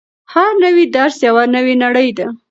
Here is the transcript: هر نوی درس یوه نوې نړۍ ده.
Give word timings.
هر 0.33 0.51
نوی 0.63 0.85
درس 0.95 1.17
یوه 1.27 1.43
نوې 1.55 1.75
نړۍ 1.83 2.09
ده. 2.17 2.27